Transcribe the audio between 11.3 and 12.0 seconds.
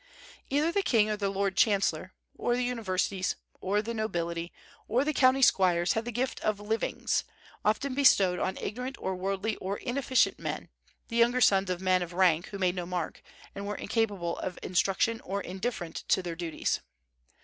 sons of